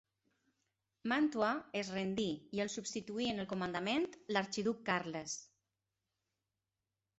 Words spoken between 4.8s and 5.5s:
Carles.